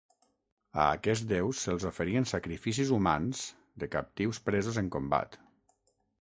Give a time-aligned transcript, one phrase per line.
[0.83, 3.43] A aquests déus se'ls oferien sacrificis humans
[3.85, 5.39] de captius presos en combat.